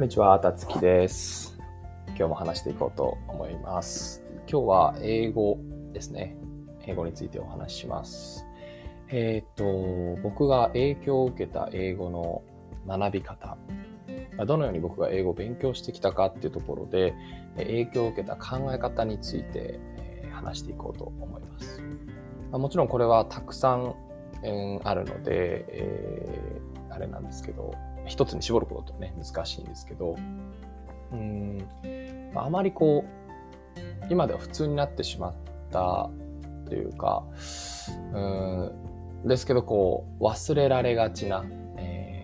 [0.00, 1.58] こんにちは、たつきです。
[2.06, 4.24] 今日も話していこうと思います。
[4.50, 5.58] 今日は英語
[5.92, 6.38] ですね。
[6.86, 8.46] 英語についてお話しします。
[9.10, 9.62] えっ、と、
[10.22, 12.42] 僕が影響を受けた英語の
[12.88, 13.58] 学び方、
[14.46, 17.12] どのように僕が英語を勉強してきたかっていうところで、
[17.58, 21.82] 影響を受けた考え方について、え話していこうと思います。
[22.50, 23.94] まもちろんこれはたくさん、
[24.82, 27.74] あるので、えーあれなんですけど、
[28.06, 30.16] 一つに絞ることってね、難しいんですけど、
[31.12, 31.68] うーん、
[32.34, 35.34] あまりこう、今では普通になってしまっ
[35.70, 36.10] た
[36.66, 37.24] というか、
[38.12, 38.72] うん、
[39.24, 41.44] ですけど、こう、忘れられがちな、
[41.76, 42.20] えー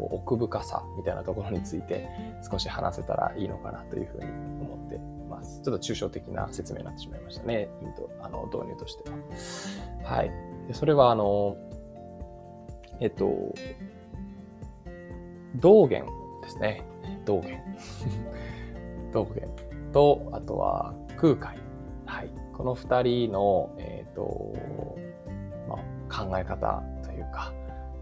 [0.00, 2.08] こう奥深さみたいなところについて
[2.50, 4.30] 少し話せたらいいのかなというふうに
[4.62, 5.60] 思ってます。
[5.62, 7.68] ちょっと抽象的な説明になってしまいましたね。
[7.82, 9.16] インド、あの、導入としては。
[10.04, 10.30] はい。
[10.68, 11.56] でそれは、あの、
[13.00, 13.54] えっと、
[15.56, 16.04] 道元
[16.42, 16.84] ですね。
[17.24, 17.60] 道元。
[19.12, 19.48] 道元
[19.92, 21.58] と、あとは空海。
[22.06, 22.30] はい。
[22.52, 24.54] この二人の、えっ、と、
[25.68, 27.52] まあ、考え方というか、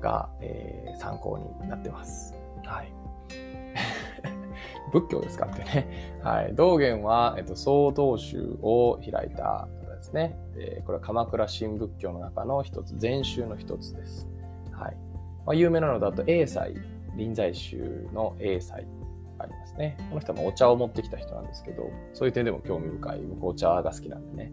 [0.00, 2.34] が、えー参考になってます。
[2.64, 2.92] はい。
[4.92, 6.18] 仏教ですかってね。
[6.24, 6.54] はい。
[6.56, 10.36] 道元は、えっ、と、総道宗を開いた方ですね。
[10.56, 14.28] でこれは鎌倉新仏教の中の一つ、禅宗の一つです。
[14.78, 14.96] はい。
[15.46, 16.74] まあ、有名なのだと、英才、
[17.16, 18.86] 臨済宗の英才
[19.38, 19.96] がありますね。
[20.08, 23.20] この人はまあお茶を持ってきた人なんですけど、そういう点でも興味深い。
[23.22, 24.52] 僕お茶が好きなんでね。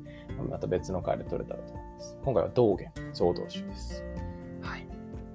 [0.49, 2.17] また別の回で取れたらと思います。
[2.23, 4.03] 今回は道元、総道宗です。
[4.61, 4.87] はい。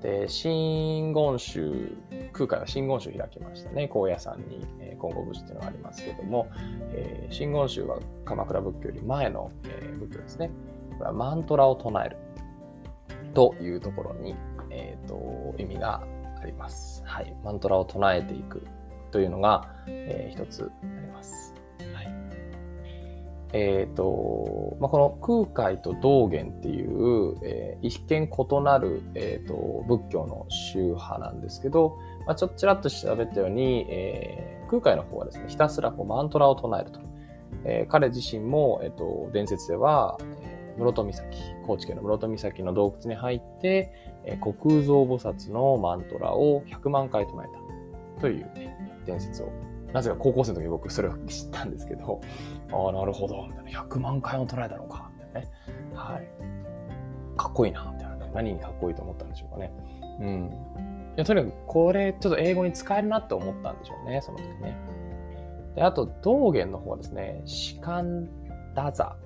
[0.02, 1.96] で、真言宗、
[2.32, 3.88] 空海は真言宗を開きましたね。
[3.88, 6.48] 高野山に、えー金剛仏っていうのがありますけども、
[6.92, 10.50] えー真言宗は鎌倉仏教より前の、えー仏教ですね。
[10.98, 12.16] これはマントラを唱える
[13.34, 14.34] というところに、
[14.70, 16.02] えー、と意味が
[16.40, 17.02] あります。
[17.04, 17.34] はい。
[17.44, 18.66] マントラを唱えていく
[19.10, 21.54] というのが、えー一つあります。
[21.94, 22.14] はい。
[23.52, 37.00] えっ、と、まあ、この空海と道元っていう、えー一見異なる、えー、と仏教の宗派なんですけど、まあ、ちょっとちらっと調べたように、えー空海の方はですね、ひたすらこうマントラを唱えると。
[37.64, 40.16] えー彼自身も、えっ、と、伝説では、
[40.80, 41.22] 室戸岬、
[41.66, 43.92] 高知県の室戸岬の洞窟に入って、
[44.24, 47.46] え虚空蔵菩薩のマントラを100万回唱え
[48.16, 49.52] たという、ね、伝説を。
[49.92, 52.20] なぜか高校生の時に僕それを知ったんですけど、
[52.72, 53.82] ああ、なるほど、みたいな。
[53.82, 55.48] 100万回も唱えたのか、みたいなね。
[55.94, 56.28] はい。
[57.36, 58.30] かっこいいな、みたいなね。
[58.34, 59.72] 何にかっこいいと思ったんでしょうかね。
[60.20, 60.50] うん。
[61.16, 64.76] いや、とにかくこれちょっと英語に使えるなって思ったんでしょうね、その時ね。
[65.74, 68.28] で、あと、道元の方はですね、士官
[68.74, 69.16] ダザ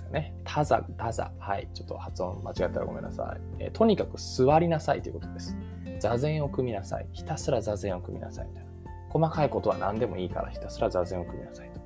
[0.00, 0.34] ですかね。
[0.44, 1.32] タザ、ダザ。
[1.38, 1.68] はい。
[1.74, 3.40] ちょっと発音間違ったらごめんなさい。
[3.58, 5.56] えーとにかく座りなさいということです。
[6.00, 7.06] 座禅を組みなさい。
[7.12, 8.48] ひたすら座禅を組みなさい。
[8.48, 8.70] みたいな。
[9.10, 11.80] 細かいことは何でもいいからひたすら座禅を組みなさいと。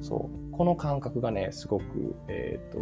[0.00, 0.52] そう。
[0.52, 2.78] この感覚がね、すごく、えっ、と、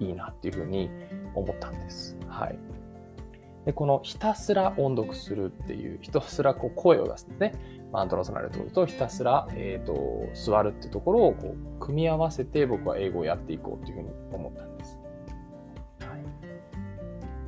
[0.00, 0.88] いいなっていうふうに
[1.34, 2.16] 思ったんです。
[2.28, 2.58] はい。
[3.66, 7.52] で、このひたすら音読するっていう、ひたすらこう声を出すんですね。
[7.92, 14.98] マントラを唱えるってことと、ひたすら、えっ、と、座るってところをこう、組み合わせて僕は英語をやっていこうっていうふうに思ったんです。
[16.00, 16.16] は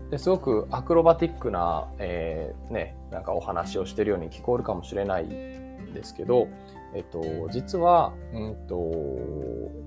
[0.08, 0.10] い。
[0.10, 6.48] ですごくアクロバティックな、えーね、なんかお話をしてるように聞こえるかもしれないんですけど、
[6.94, 7.22] えっと、
[7.52, 8.76] 実は、うんと、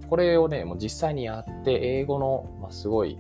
[0.08, 3.18] これをね、もう実際にやって、英語の、まあ、すごい、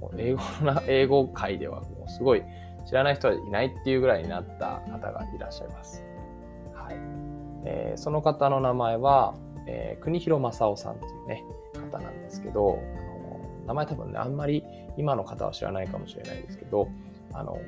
[0.00, 2.42] もう英語な、 英語界ではもうすごい
[2.86, 6.04] 知らない人はいないっていうぐらいになった方がいらっしゃいます。
[6.92, 6.98] い。
[7.64, 9.34] えーその方の名前は、
[9.66, 11.44] えー国広正夫さんっていうね、
[11.92, 12.78] 方なんですけど、
[13.66, 14.64] 名前多分ね、あんまり
[14.96, 16.88] 今の方は知らないかもしれないですけど、
[17.32, 17.58] あの、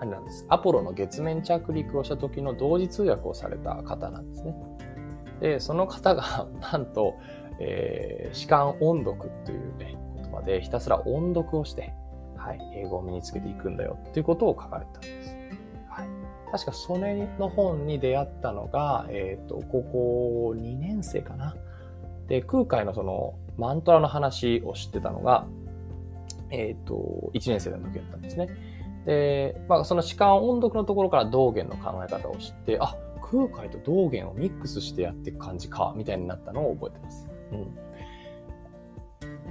[0.00, 0.46] あれなんです。
[0.48, 4.54] アポロの月面着陸をした時の同時通訳をされた方なんですね。
[5.40, 7.14] で、その方が、 なんと、
[7.60, 11.92] えー、士官音読という、ね、言葉でひたすら音読をして、
[12.36, 15.36] はい、英語を身につけていくんだよっていうことを書かれたんです。
[16.54, 21.56] 確かそれの本に出会ったのが、えっ、と、高校2年生かな。
[22.28, 25.48] で、空海のそのマントラの話を知ってたのが、
[26.50, 28.50] えっ、と、1年生の時だったんですね。
[29.04, 37.28] で、まあ、その士官音読のところから道元の考え方を知って、あ、空海と道元をミックスしてやっていく感じか、みたいになったのを覚えてます。
[37.50, 37.76] うん。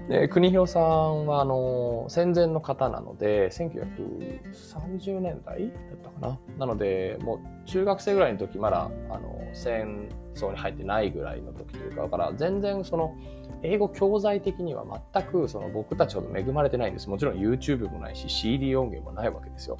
[0.09, 6.39] で、国広さんは、あの、戦前の方なので、1930年代だったかな。
[6.57, 13.15] なので、もう中学生ぐらいの時、まだ、あの、戦争に入ってないぐらいの時というか、だから全然その、
[13.63, 17.09] 英語教材的には全くその僕たちほど恵まれてないんです。
[17.09, 19.77] もちろん YouTube もないし CD 音源もないわけですよ。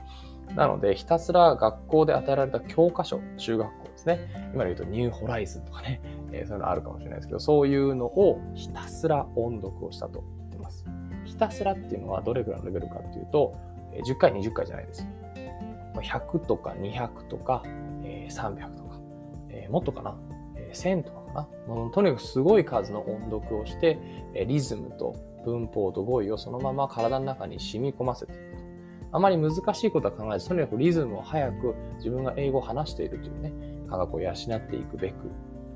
[0.56, 4.52] なので、ひたすら学校で与えられた教科書、中学ですね。
[4.54, 6.02] 今で言うとニューホライズンとかね、
[6.32, 10.86] えー、そういうのあるかもしれないですけど、そういうのをひたすら音読をしたと言ってます。
[11.26, 13.56] ひたすらっていうのはどれぐらいのレベルかっていうと、
[14.06, 15.08] 10回、20回じゃないです。
[15.96, 17.64] 100とか200とか、
[18.04, 19.00] え300とか、
[19.50, 20.16] えもっとかな、
[20.56, 21.48] え1000とかかな。
[21.68, 24.00] もうとにかくすごい数の音読をして、
[24.48, 25.16] リズムと
[25.46, 28.54] 文法と語彙をそのまま体の中に染み込ませていくと。
[29.14, 33.54] あまり難しいことは考えず、とにかくリズムを早く自分が英語を話しているというね、
[33.94, 35.14] 科学を養っていくべく、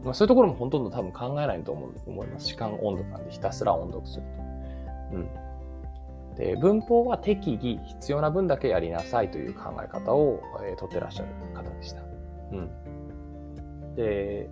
[0.03, 2.47] まあ、そういうところもほとんど多分考えないと思思います。
[2.47, 5.17] 時間温度感でひたすら音読すると。
[5.17, 6.35] うん。
[6.35, 12.01] で、文法は適宜必要な分だけやりなさいという考え方を、えー、とってらっしゃる方でした。
[12.51, 13.95] うん。
[13.95, 14.49] で、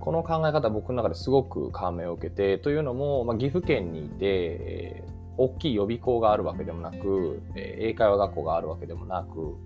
[0.00, 9.56] この考え方僕の中ですごく感銘を受けて、というのも、まあ、岐阜県にいて、えー、大きい予備校があるわけでもなく、えー、英会話学校があるわけでもなく、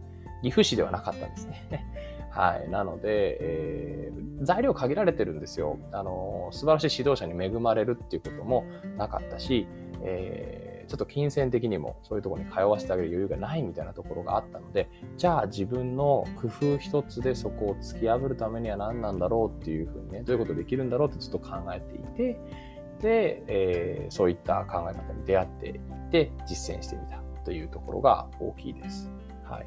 [0.42, 1.86] 岐阜市ではなかったんですね。
[2.34, 2.68] はい。
[2.68, 5.78] なので、えー、材料限られてるんですよ。
[5.92, 8.64] あの、素晴らしい指導者に恵まれるっていうことも
[8.98, 9.66] なかったし、
[10.02, 22.38] えーちょっと金銭的にもそういうところに通わせてあげる余裕がないみたいなところがあったので、じゃあ自分の工夫一つでそこを突き破るためには何なんだろうっていうふうにね、どういうことできるんだろうってちょっと考えていて、
[23.00, 29.10] で、えー、そういった考え方に出会っていって実践してみたというところが大きいです。
[29.44, 29.66] はい。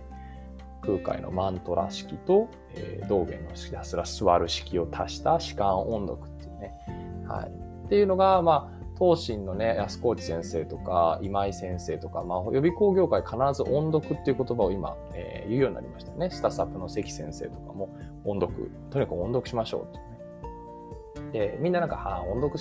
[0.81, 6.73] 空海のマントラ式と、えー、道元のひたすら座る式を足した士官音読っていうね。
[7.27, 7.49] はい。
[7.85, 16.29] っていうのが、まあ、東進のね、安河内先生とか、今井先生とか、まあ、予備校業界必ず音読っていう言葉を今、えー、言うようになりましたよね。
[16.31, 17.95] スタサップの関先生とかも
[18.25, 20.07] 音読、とにかく音読しましょうってね。
[21.31, 22.57] で、みんななんか、はあ、音読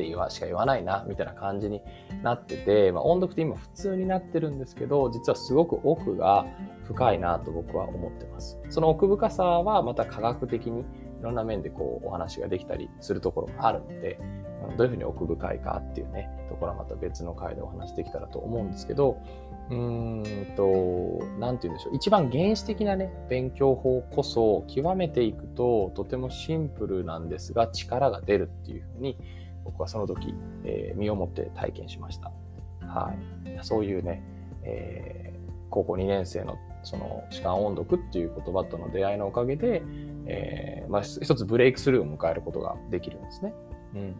[0.00, 1.82] って言わしか言わないな、みたいな感じに
[2.22, 6.46] なってて、まあ、音読って今普通になってるんですけど、実はすごく奥が
[6.84, 8.58] 深いなと僕は思ってます。
[8.70, 10.84] その奥深さはまた科学的にい
[11.22, 14.18] ろんな面でこうお話ができたりするところがあるので、
[14.76, 19.18] どういうふうに奥深いかっていうね、ところはまた別の回でお話できたらと思うんですけど、
[19.70, 21.96] うーんと、なんて言うんでしょう。
[21.96, 29.16] 一番原始的なね、勉強法こそ極めていくととてもシンプルなんですが力が出るっていうふうに
[29.64, 30.34] 僕はその時、
[30.64, 32.32] えー、身をもって体験しました。
[32.86, 33.58] はい。
[33.62, 34.22] そういうね、
[34.62, 39.82] えー、高校2年生のその士官音読っていう言葉との出会いのおかげで、
[40.26, 43.54] えー、まあ、一つブレイクスルーを迎えることができるんですね。
[43.94, 44.16] うん。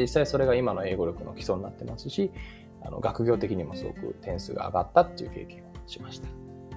[0.00, 2.30] 実際それが今の英語力の基礎になってますし、
[2.82, 6.28] あの学業的にもすごく点数が上がったっていう経験をしました。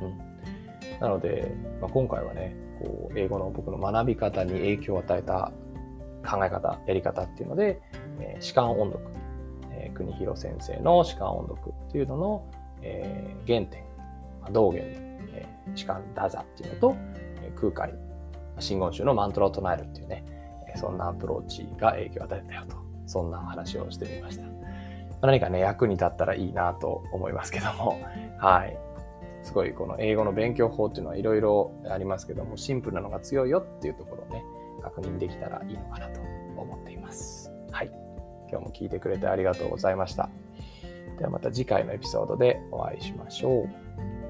[0.02, 5.52] うん、なので、まあ、今回はね、こう英語の僕の学び方に影響を与えた
[6.23, 7.81] 考え方、やり方っていうので、
[8.19, 9.06] えー、士官音読、
[9.71, 12.45] えー、国広先生の士官音読っていうのの、
[12.81, 13.83] えー、原点、
[14.51, 14.89] 道元の、
[15.33, 16.95] えー、士官ダザっていうのと、
[17.44, 17.94] えー、空海、
[18.59, 20.25] 真言宗のマントラを唱えるっていうね、
[20.75, 22.81] そんなアプローチが影響を与えたよと
[23.12, 24.45] そんな話をしてみました。
[25.21, 28.00] 何かね、役に立ったらいいなと思いますけども、
[28.39, 28.77] はい。
[29.44, 34.44] すごいこの英語の勉強法っていうのはいろいろありますけども、シンプルなのが強いよっていうところをね、
[34.81, 36.19] 確認できたらいいのかなと
[36.57, 37.51] 思っています。
[37.72, 37.92] はい。
[38.50, 40.30] 今日も聞いてくれてありがとうございました。
[41.18, 44.20] ではまた次回のエピソードでお会いしましょう。